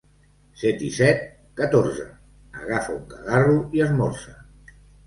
[0.61, 1.21] Set i set?
[1.61, 2.09] —Catorze.
[2.63, 4.41] —Agafa un cagarro i esmorza.